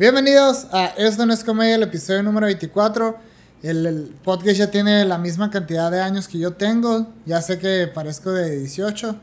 [0.00, 3.18] Bienvenidos a Esto no es comedia, el episodio número 24.
[3.62, 7.06] El, podcast ya tiene la misma cantidad de años que yo tengo.
[7.26, 9.14] Ya sé que parezco de 18,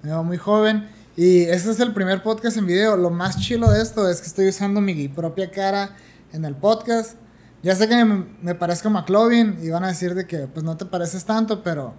[0.00, 0.88] me veo muy joven.
[1.14, 2.96] Y este es el primer podcast en video.
[2.96, 5.94] Lo más chilo de esto es que estoy usando mi propia cara
[6.32, 7.16] en el podcast.
[7.62, 10.64] Ya sé que me, me parezco a McLovin y van a decir de que pues
[10.64, 11.92] no te pareces tanto, pero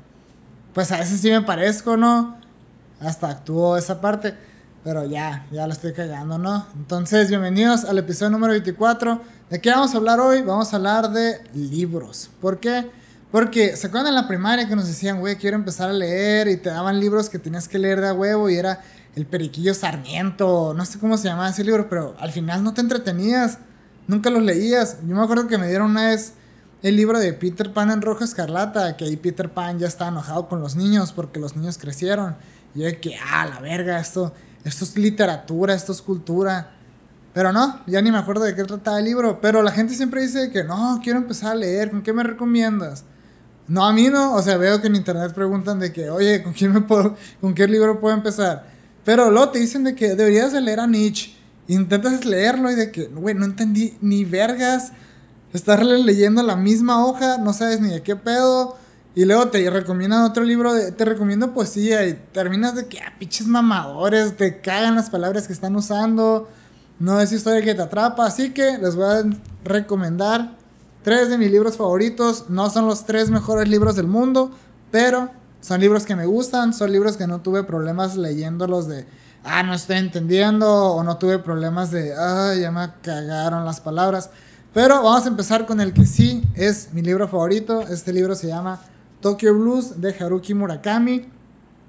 [0.74, 2.40] pues a veces sí me parezco, ¿no?
[3.00, 4.34] Hasta actuó esa parte.
[4.86, 6.64] Pero ya, ya lo estoy cagando, ¿no?
[6.76, 9.20] Entonces, bienvenidos al episodio número 24.
[9.50, 10.44] ¿De qué vamos a hablar hoy?
[10.44, 12.30] Vamos a hablar de libros.
[12.40, 12.92] ¿Por qué?
[13.32, 16.58] Porque se acuerdan en la primaria que nos decían, güey, quiero empezar a leer y
[16.58, 18.84] te daban libros que tenías que leer de a huevo y era
[19.16, 22.82] El Periquillo Sarmiento, no sé cómo se llamaba ese libro, pero al final no te
[22.82, 23.58] entretenías,
[24.08, 24.98] nunca los leías.
[25.08, 26.34] Yo me acuerdo que me dieron una vez
[26.84, 30.48] el libro de Peter Pan en Rojo Escarlata, que ahí Peter Pan ya está enojado
[30.48, 32.36] con los niños porque los niños crecieron.
[32.76, 34.32] Y yo que, ah, la verga, esto
[34.66, 36.72] esto es literatura, esto es cultura.
[37.34, 39.40] Pero no, ya ni me acuerdo de qué trataba el libro.
[39.40, 43.06] Pero la gente siempre dice que no, quiero empezar a leer, ¿con qué me recomiendas?
[43.68, 46.54] No, a mí no, o sea, veo que en internet preguntan de que, oye, ¿con,
[46.54, 48.68] quién me puedo, ¿con qué libro puedo empezar?
[49.04, 51.36] Pero luego te dicen de que deberías de leer a Nietzsche.
[51.68, 54.92] Intentas leerlo y de que, güey, no entendí ni vergas.
[55.54, 58.78] Estás leyendo la misma hoja, no sabes ni de qué pedo.
[59.16, 63.48] Y luego te recomiendan otro libro, te recomiendo poesía y terminas de que, ah, pinches
[63.48, 66.50] mamadores, te cagan las palabras que están usando,
[67.00, 69.24] no es historia que te atrapa, así que les voy a
[69.64, 70.58] recomendar
[71.02, 74.52] tres de mis libros favoritos, no son los tres mejores libros del mundo,
[74.92, 75.30] pero
[75.62, 79.06] son libros que me gustan, son libros que no tuve problemas leyéndolos de,
[79.46, 84.30] ah, no estoy entendiendo, o no tuve problemas de, ah, ya me cagaron las palabras.
[84.74, 87.80] Pero vamos a empezar con el que sí es mi libro favorito.
[87.82, 88.82] Este libro se llama
[89.26, 91.26] Tokyo Blues de Haruki Murakami.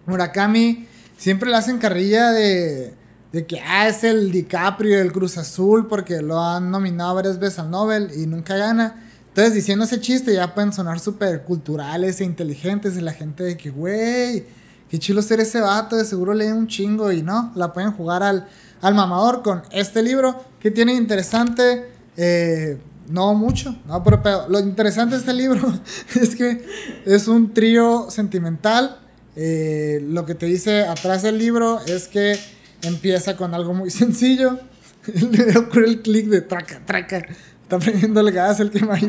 [0.07, 0.87] Murakami
[1.19, 2.95] siempre le hacen carrilla de,
[3.31, 7.59] de que ah, es el DiCaprio del Cruz Azul porque lo han nominado varias veces
[7.59, 9.07] al Nobel y nunca gana.
[9.29, 12.97] Entonces, diciendo ese chiste, ya pueden sonar súper culturales e inteligentes.
[12.97, 14.47] Y la gente de que, güey,
[14.89, 17.13] qué chilo ser ese vato, de seguro lee un chingo.
[17.13, 18.49] Y no, la pueden jugar al,
[18.81, 21.91] al mamador con este libro que tiene interesante.
[22.17, 25.61] Eh, no mucho, no, pero, lo interesante de este libro
[26.21, 26.65] es que
[27.05, 28.99] es un trío sentimental.
[29.37, 32.39] Eh, lo que te dice atrás del libro es que
[32.83, 34.59] empieza con algo muy sencillo.
[35.57, 37.23] Ocurre el clic de traca, traca.
[37.63, 39.01] Está prendiendo el gas el que me.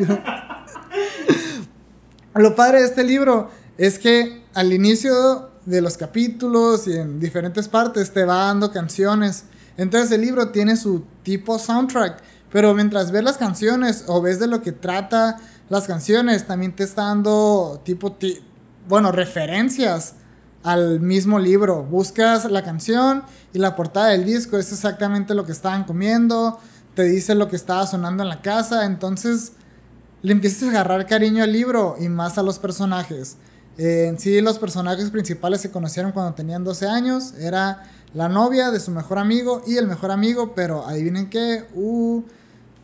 [2.35, 7.67] Lo padre de este libro es que al inicio de los capítulos y en diferentes
[7.67, 9.45] partes te va dando canciones.
[9.75, 12.21] Entonces el libro tiene su tipo soundtrack
[12.51, 15.37] pero mientras ves las canciones o ves de lo que trata
[15.69, 18.17] las canciones, también te está dando tipo,
[18.87, 20.15] bueno, referencias
[20.63, 21.83] al mismo libro.
[21.83, 26.59] Buscas la canción y la portada del disco es exactamente lo que estaban comiendo,
[26.93, 29.53] te dice lo que estaba sonando en la casa, entonces
[30.21, 33.37] le empiezas a agarrar cariño al libro y más a los personajes.
[33.77, 37.83] En sí, los personajes principales se conocieron cuando tenían 12 años, era
[38.13, 42.23] la novia de su mejor amigo y el mejor amigo, pero adivinen qué, uh,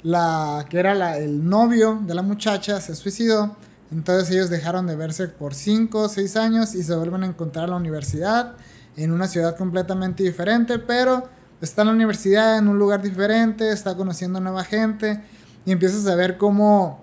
[0.03, 3.55] la que era el novio de la muchacha se suicidó.
[3.91, 7.65] Entonces ellos dejaron de verse por 5 o 6 años y se vuelven a encontrar
[7.65, 8.53] en la universidad,
[8.97, 11.29] en una ciudad completamente diferente, pero
[11.61, 15.21] está en la universidad, en un lugar diferente, está conociendo nueva gente
[15.65, 17.01] y empiezas a ver cómo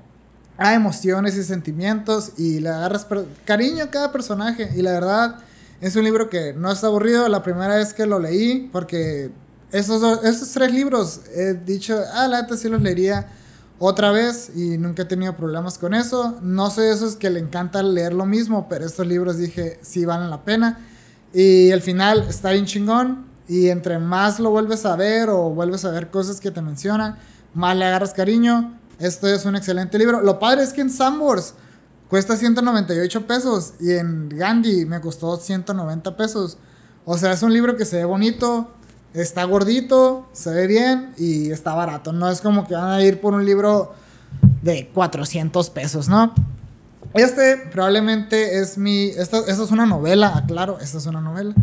[0.59, 3.07] hay emociones y sentimientos y le agarras
[3.47, 4.71] cariño a cada personaje.
[4.77, 5.37] Y la verdad,
[5.81, 7.27] es un libro que no está aburrido.
[7.29, 9.31] La primera vez que lo leí, porque
[9.73, 13.29] esos, tres libros he dicho, ah, la neta sí los leería
[13.79, 16.39] otra vez y nunca he tenido problemas con eso.
[16.43, 20.29] No soy esos que le encanta leer lo mismo, pero estos libros dije, sí valen
[20.29, 20.79] la pena.
[21.33, 23.27] Y el final está bien chingón.
[23.49, 27.17] Y entre más lo vuelves a ver o vuelves a ver cosas que te mencionan,
[27.55, 28.79] más le agarras cariño.
[28.99, 30.21] Esto es un excelente libro.
[30.21, 31.55] Lo padre es que en Sambors
[32.09, 36.59] cuesta 198 pesos y en Gandhi me costó 190 pesos.
[37.05, 38.73] O sea, es un libro que se ve bonito,
[39.15, 42.13] está gordito, se ve bien y está barato.
[42.13, 43.95] No es como que van a ir por un libro
[44.63, 46.35] de 400 pesos, ¿no?
[47.15, 49.09] Este probablemente es mi...
[49.09, 51.55] Esto, esto es una novela, aclaro, esta es una novela.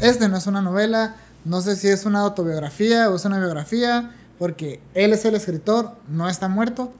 [0.00, 4.10] Este no es una novela, no sé si es una autobiografía o es una biografía,
[4.38, 6.92] porque él es el escritor, no está muerto.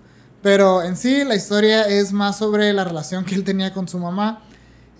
[0.43, 3.99] Pero en sí la historia es más sobre la relación que él tenía con su
[3.99, 4.43] mamá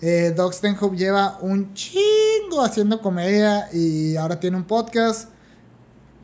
[0.05, 0.53] eh, Doug
[0.97, 2.22] lleva un chingo
[2.61, 5.29] haciendo comedia y ahora tiene un podcast.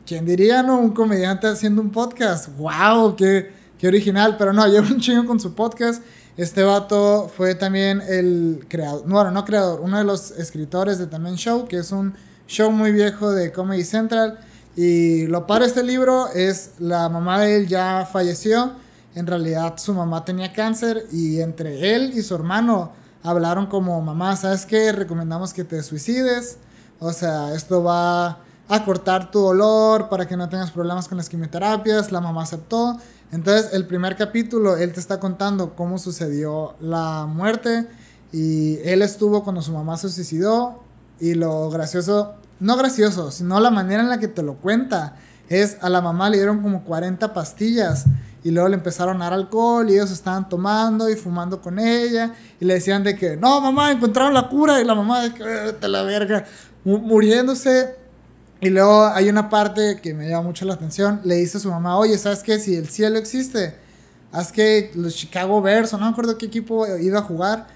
[0.06, 0.78] ¿Quién diría, no?
[0.78, 2.48] Un comediante haciendo un podcast.
[2.56, 3.16] ¡Wow!
[3.16, 4.36] ¡Qué, qué original!
[4.36, 6.02] Pero no, lleva un chingo con su podcast.
[6.36, 11.36] Este vato fue también el creador, bueno, no creador, uno de los escritores de también
[11.36, 12.14] Show, que es un
[12.46, 14.38] show muy viejo de Comedy Central,
[14.76, 18.72] Y lo padre de este libro es la mamá de él ya falleció.
[19.14, 22.92] En realidad su mamá tenía cáncer y entre él y su hermano
[23.22, 24.92] hablaron como mamá, ¿sabes qué?
[24.92, 26.58] Recomendamos que te suicides.
[26.98, 28.38] O sea, esto va
[28.68, 32.12] a cortar tu dolor para que no tengas problemas con las quimioterapias.
[32.12, 32.98] La mamá aceptó.
[33.32, 37.86] Entonces, el primer capítulo, él te está contando cómo sucedió la muerte.
[38.32, 40.82] Y él estuvo cuando su mamá se suicidó.
[41.20, 45.16] Y lo gracioso, no gracioso, sino la manera en la que te lo cuenta,
[45.50, 48.04] es a la mamá le dieron como 40 pastillas.
[48.42, 52.34] Y luego le empezaron a dar alcohol y ellos estaban tomando y fumando con ella.
[52.58, 54.80] Y le decían de que, no, mamá, encontraron la cura.
[54.80, 56.46] Y la mamá de que, te la verga,
[56.84, 57.96] muriéndose.
[58.60, 61.20] Y luego hay una parte que me llama mucho la atención.
[61.24, 62.58] Le dice a su mamá, oye, ¿sabes qué?
[62.58, 63.74] Si el cielo existe,
[64.32, 67.66] haz que los Chicago Bears, o no me acuerdo qué equipo iba a jugar,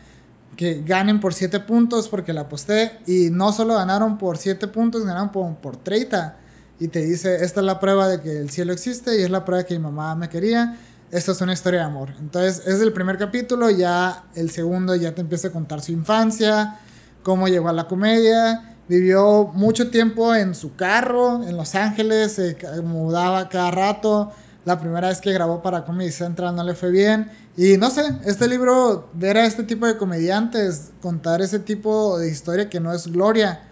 [0.56, 3.00] que ganen por 7 puntos porque la aposté.
[3.06, 6.38] Y no solo ganaron por 7 puntos, ganaron por, por 30.
[6.84, 9.46] Y te dice, esta es la prueba de que el cielo existe y es la
[9.46, 10.76] prueba que mi mamá me quería.
[11.10, 12.10] Esta es una historia de amor.
[12.18, 16.78] Entonces, es el primer capítulo, ya el segundo ya te empieza a contar su infancia,
[17.22, 22.54] cómo llegó a la comedia Vivió mucho tiempo en su carro en Los Ángeles, se
[22.82, 24.30] mudaba cada rato.
[24.66, 27.30] La primera vez que grabó para Comedy Central no le fue bien.
[27.56, 32.30] Y no sé, este libro, ver a este tipo de comediantes, contar ese tipo de
[32.30, 33.62] historia que no es gloria,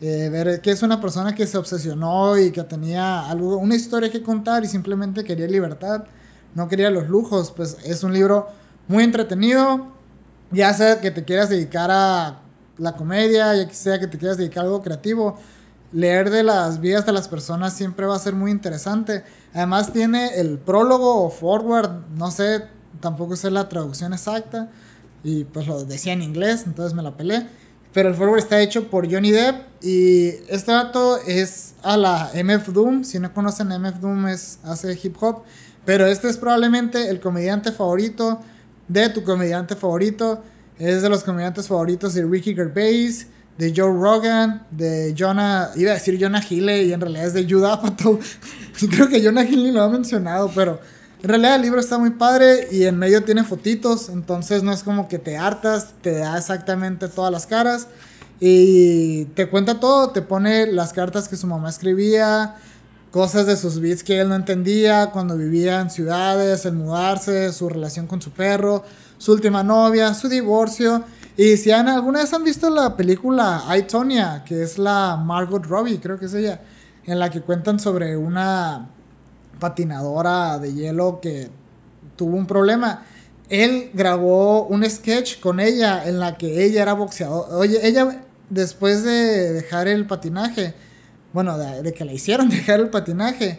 [0.00, 4.10] eh, ver que es una persona que se obsesionó y que tenía algo, una historia
[4.10, 6.04] que contar y simplemente quería libertad,
[6.54, 8.48] no quería los lujos, pues es un libro
[8.88, 9.86] muy entretenido,
[10.50, 12.40] ya sea que te quieras dedicar a
[12.78, 15.38] la comedia, ya sea que te quieras dedicar a algo creativo,
[15.92, 19.24] leer de las vidas de las personas siempre va a ser muy interesante.
[19.52, 22.64] Además tiene el prólogo o forward, no sé,
[23.00, 24.68] tampoco sé la traducción exacta,
[25.22, 27.46] y pues lo decía en inglés, entonces me la pelé.
[27.94, 32.68] Pero el forward está hecho por Johnny Depp y este dato es a la MF
[32.70, 33.04] Doom.
[33.04, 35.44] Si no conocen, MF Doom es, hace hip hop.
[35.84, 38.40] Pero este es probablemente el comediante favorito
[38.88, 40.42] de tu comediante favorito.
[40.76, 45.94] Es de los comediantes favoritos de Ricky Gervais, de Joe Rogan, de Jonah, iba a
[45.94, 48.18] decir Jonah Hill y en realidad es de Judd Apatow.
[48.90, 50.80] Creo que Jonah Hill lo ha mencionado, pero
[51.24, 54.82] en realidad el libro está muy padre y en medio tiene fotitos, entonces no es
[54.82, 57.88] como que te hartas, te da exactamente todas las caras
[58.40, 62.56] y te cuenta todo, te pone las cartas que su mamá escribía,
[63.10, 67.68] cosas de sus beats que él no entendía cuando vivía en ciudades, el mudarse, su
[67.68, 68.84] relación con su perro
[69.18, 71.02] su última novia, su divorcio.
[71.36, 75.64] Y si han, alguna vez han visto la película I, Tonya, que es la Margot
[75.64, 76.60] Robbie, creo que es ella,
[77.04, 78.90] en la que cuentan sobre una
[79.64, 81.48] patinadora de hielo que
[82.16, 83.06] tuvo un problema.
[83.48, 87.46] Él grabó un sketch con ella en la que ella era boxeador.
[87.54, 90.74] Oye, ella después de dejar el patinaje,
[91.32, 93.58] bueno, de, de que la hicieron dejar el patinaje,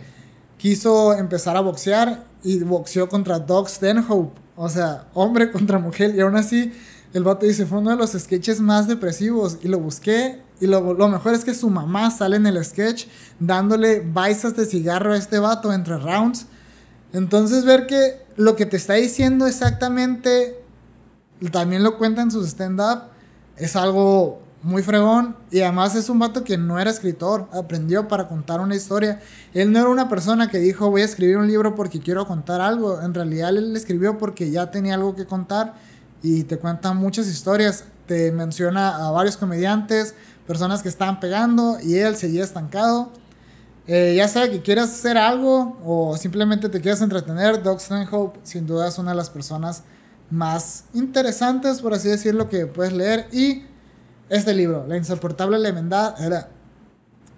[0.57, 6.15] quiso empezar a boxear y boxeó contra Doug Stanhope o sea, hombre contra mujer.
[6.15, 6.71] Y aún así,
[7.13, 9.57] el vato dice, fue uno de los sketches más depresivos.
[9.61, 10.39] Y lo busqué.
[10.59, 13.07] Y lo, lo mejor es que su mamá sale en el sketch
[13.39, 16.45] dándole baisas de cigarro a este vato entre rounds.
[17.13, 20.59] Entonces ver que lo que te está diciendo exactamente,
[21.51, 23.03] también lo cuenta en su stand-up,
[23.57, 25.35] es algo muy fregón.
[25.51, 29.21] Y además es un vato que no era escritor, aprendió para contar una historia.
[29.53, 32.61] Él no era una persona que dijo voy a escribir un libro porque quiero contar
[32.61, 33.01] algo.
[33.01, 35.75] En realidad él escribió porque ya tenía algo que contar
[36.21, 37.85] y te cuenta muchas historias.
[38.07, 43.11] Te menciona a varios comediantes, personas que estaban pegando y él seguía estancado.
[43.87, 48.65] Eh, ya sea que quieras hacer algo o simplemente te quieras entretener, Doug Stanhope sin
[48.65, 49.83] duda es una de las personas
[50.31, 53.27] más interesantes, por así decirlo, que puedes leer.
[53.31, 53.63] Y
[54.29, 56.49] este libro, La insoportable levedad, era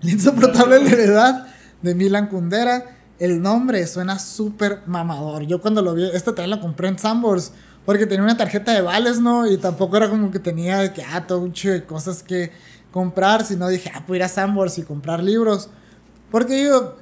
[0.02, 1.48] La insoportable levedad
[1.82, 2.94] de Milan Kundera.
[3.20, 5.44] El nombre suena súper mamador.
[5.44, 7.52] Yo cuando lo vi, este también lo compré en Sambors
[7.88, 9.50] porque tenía una tarjeta de vales, ¿no?
[9.50, 12.52] Y tampoco era como que tenía que, ah, todo un de cosas que
[12.92, 15.70] comprar, sino dije, ah, puedo ir a Sambors y comprar libros.
[16.30, 16.98] Porque yo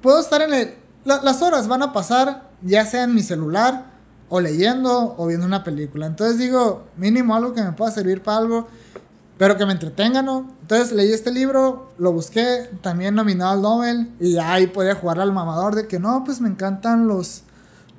[0.00, 0.74] puedo estar en el...
[1.04, 3.86] las horas van a pasar ya sea en mi celular
[4.28, 6.06] o leyendo o viendo una película.
[6.06, 8.68] Entonces digo, mínimo algo que me pueda servir para algo
[9.36, 10.48] pero que me entretenga, ¿no?
[10.60, 15.32] Entonces leí este libro, lo busqué, también nominado al Nobel, y ahí podía jugar al
[15.32, 17.44] mamador de que no, pues me encantan los,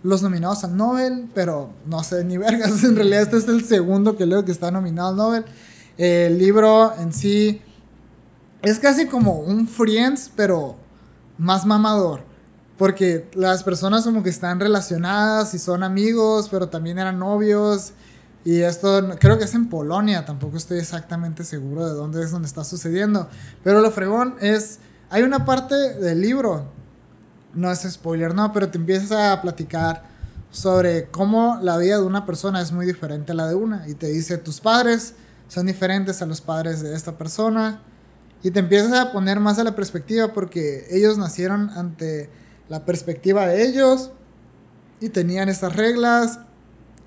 [0.03, 4.17] los nominados al Nobel, pero no sé ni vergas, en realidad este es el segundo
[4.17, 5.45] que leo que está nominado al Nobel.
[5.97, 7.61] el libro en sí
[8.61, 10.75] es casi como un Friends, pero
[11.37, 12.23] más mamador.
[12.77, 17.93] Porque las personas como que están relacionadas y son amigos, pero también eran novios
[18.43, 22.47] y esto creo que es en Polonia, tampoco estoy exactamente seguro de dónde es donde
[22.47, 23.29] está sucediendo.
[23.63, 24.79] Pero lo fregón es,
[25.09, 26.65] hay una parte del libro,
[27.53, 30.03] no es spoiler, no, pero te empiezas a platicar
[30.51, 33.87] sobre cómo la vida de una persona es muy diferente a la de una.
[33.87, 35.15] Y te dice, tus padres
[35.47, 37.81] son diferentes a los padres de esta persona.
[38.43, 42.29] Y te empiezas a poner más a la perspectiva porque ellos nacieron ante
[42.69, 44.11] la perspectiva de ellos
[44.99, 46.39] y tenían estas reglas,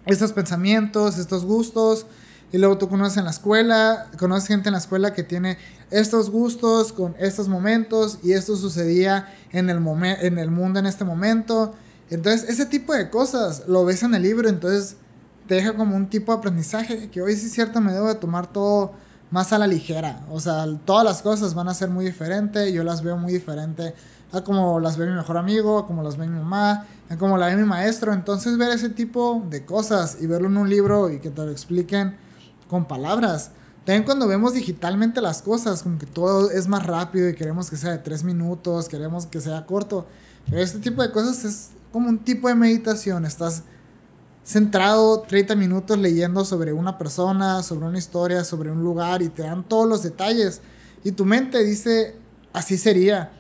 [0.06, 2.06] estos pensamientos, estos gustos.
[2.54, 5.58] Y luego tú conoces en la escuela, conoces gente en la escuela que tiene
[5.90, 9.82] estos gustos con estos momentos y esto sucedía en el,
[10.20, 11.75] en el mundo en este momento.
[12.11, 14.99] Entonces, ese tipo de cosas lo ves en el libro, entonces
[15.49, 18.14] te deja como un tipo de aprendizaje que hoy sí es cierto me debo de
[18.14, 18.92] tomar todo
[19.32, 20.25] más a la ligera.
[20.30, 23.94] O sea, todas las cosas van a ser muy diferentes, yo las veo muy diferente
[24.30, 27.37] a como las ve mi mejor amigo, a como las ve mi mamá, a como
[27.37, 28.12] la ve mi maestro.
[28.12, 31.50] Entonces, ver ese tipo de cosas y verlo en un libro y que te lo
[31.50, 32.23] expliquen
[32.68, 33.50] con palabras.
[33.85, 37.76] También cuando vemos digitalmente las cosas, como que todo es más rápido y queremos que
[37.76, 40.06] sea de tres minutos, queremos que sea corto.
[40.47, 43.26] Pero este tipo de cosas es como un tipo de meditación.
[43.26, 43.62] Estás
[44.44, 49.42] centrado 30 minutos leyendo sobre una persona, sobre una historia, sobre un lugar y te
[49.42, 50.61] dan todos los detalles.
[51.02, 52.16] Y tu mente dice,
[52.52, 53.33] así sería.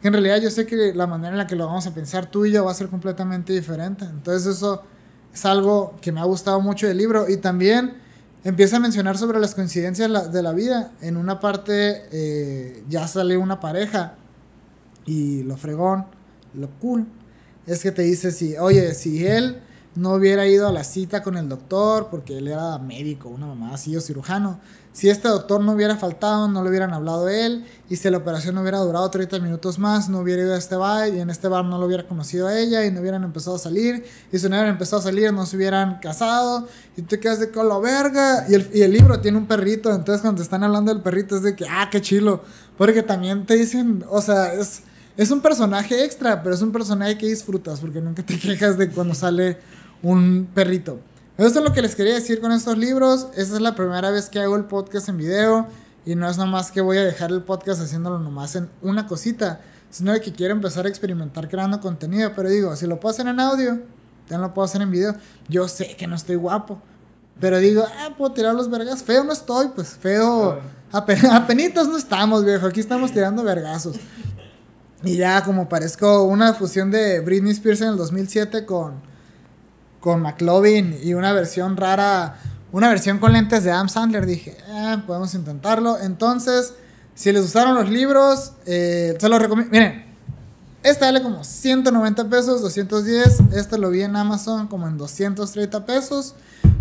[0.00, 2.30] Que en realidad yo sé que la manera en la que lo vamos a pensar
[2.30, 4.06] tú y yo va a ser completamente diferente.
[4.06, 4.82] Entonces eso
[5.32, 7.28] es algo que me ha gustado mucho del libro.
[7.28, 7.98] Y también
[8.44, 10.92] empieza a mencionar sobre las coincidencias de la vida.
[11.00, 14.14] En una parte eh, ya sale una pareja
[15.04, 16.06] y lo fregón,
[16.54, 17.06] lo cool
[17.66, 19.60] es que te dice si, oye, si él
[19.94, 23.74] no hubiera ido a la cita con el doctor porque él era médico, una mamá
[23.74, 24.60] así o cirujano,
[24.92, 28.18] si este doctor no hubiera faltado, no le hubieran hablado a él y si la
[28.18, 31.30] operación no hubiera durado 30 minutos más, no hubiera ido a este bar y en
[31.30, 34.38] este bar no lo hubiera conocido a ella y no hubieran empezado a salir y
[34.38, 36.66] si no hubieran empezado a salir no se hubieran casado
[36.96, 40.22] y te quedas de colo verga y el, y el libro tiene un perrito, entonces
[40.22, 42.42] cuando te están hablando del perrito es de que, ah, qué chilo,
[42.76, 44.82] porque también te dicen, o sea, es
[45.16, 48.88] es un personaje extra, pero es un personaje que disfrutas porque nunca te quejas de
[48.88, 49.58] cuando sale
[50.02, 51.00] un perrito.
[51.36, 53.28] Eso es lo que les quería decir con estos libros.
[53.34, 55.66] Esta es la primera vez que hago el podcast en video
[56.04, 59.60] y no es nomás que voy a dejar el podcast haciéndolo nomás en una cosita,
[59.90, 62.32] sino que quiero empezar a experimentar creando contenido.
[62.34, 63.80] Pero digo, si lo puedo hacer en audio,
[64.28, 65.14] también lo puedo hacer en video.
[65.48, 66.80] Yo sé que no estoy guapo,
[67.40, 69.02] pero digo, ah, puedo tirar los vergas.
[69.02, 70.60] Feo no estoy, pues feo.
[70.92, 72.66] Apenitas no estamos, viejo.
[72.66, 73.96] Aquí estamos tirando vergazos.
[75.02, 79.09] Y ya como parezco una fusión de Britney Spears en el 2007 con,
[80.00, 82.38] con McLovin y una versión rara,
[82.72, 85.98] una versión con lentes de Adam Sandler, dije, eh, podemos intentarlo.
[86.00, 86.74] Entonces,
[87.14, 89.70] si les gustaron los libros, eh, se los recomiendo.
[89.70, 90.10] Miren,
[90.82, 93.40] este vale como 190 pesos, 210.
[93.52, 96.34] Este lo vi en Amazon como en 230 pesos.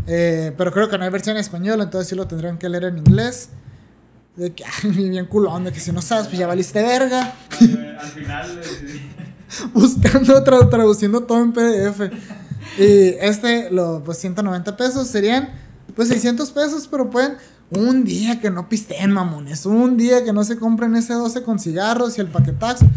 [0.07, 2.85] Eh, pero creo que no hay versión en español, entonces sí lo tendrían que leer
[2.85, 3.49] en inglés.
[4.37, 7.33] De que, bien culón, de que si no sabes, pues ya valiste verga.
[7.99, 8.61] Al final.
[9.73, 12.01] Buscando, traduciendo todo en PDF.
[12.79, 15.49] Y este, lo, pues 190 pesos serían,
[15.95, 17.37] pues 600 pesos, pero pueden.
[17.71, 19.65] Un día que no pisteen, mamones.
[19.67, 22.87] Un día que no se compren ese 12 con cigarros y el paquetazo.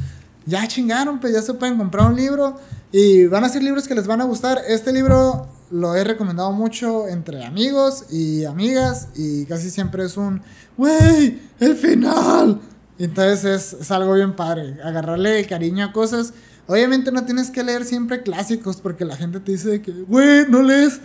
[0.47, 2.57] Ya chingaron, pues ya se pueden comprar un libro.
[2.91, 4.59] Y van a ser libros que les van a gustar.
[4.67, 9.09] Este libro lo he recomendado mucho entre amigos y amigas.
[9.15, 10.41] Y casi siempre es un
[10.79, 11.51] ¡Wey!
[11.61, 12.61] ¡El final!
[12.99, 16.33] Entonces es, algo bien padre, agarrarle cariño a cosas.
[16.67, 20.63] Obviamente no tienes que leer siempre clásicos porque la gente te dice que, güey, no
[20.63, 21.01] lees.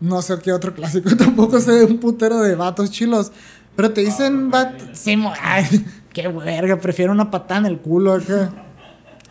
[0.00, 3.32] No sé qué otro clásico, tampoco sé de un putero de vatos chilos.
[3.74, 8.14] Pero te dicen, bat sí, ay, qué verga, prefiero una patada en el culo.
[8.14, 8.52] Acá.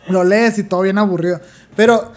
[0.08, 1.40] Lo lees y todo bien aburrido.
[1.76, 2.12] Pero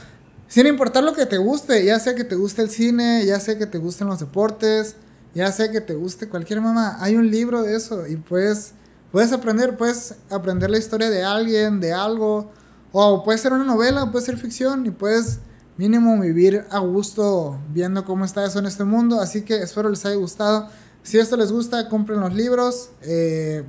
[0.47, 3.57] sin importar lo que te guste, ya sea que te guste el cine, ya sea
[3.57, 4.95] que te gusten los deportes,
[5.33, 8.73] ya sea que te guste cualquier mamá, hay un libro de eso y puedes,
[9.11, 12.51] puedes aprender, puedes aprender la historia de alguien, de algo,
[12.91, 15.39] o puede ser una novela, puede ser ficción y puedes
[15.77, 19.19] mínimo vivir a gusto viendo cómo está eso en este mundo.
[19.19, 20.67] Así que espero les haya gustado.
[21.03, 23.63] Si esto les gusta, compren los libros, eh,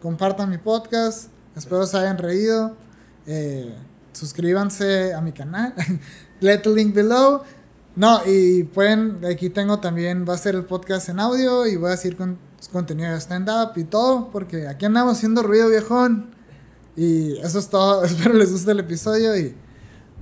[0.00, 2.76] compartan mi podcast, espero se hayan reído.
[3.26, 3.74] Eh,
[4.12, 5.74] suscríbanse a mi canal.
[6.40, 7.42] Let the link below.
[7.96, 11.88] No, y pueden, aquí tengo también, va a ser el podcast en audio y voy
[11.88, 12.38] a decir con,
[12.70, 16.35] contenido de stand-up y todo, porque aquí andamos haciendo ruido viejón.
[16.96, 19.54] Y eso es todo, espero les guste el episodio y...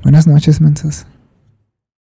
[0.02, 1.06] Buenas noches, mensas.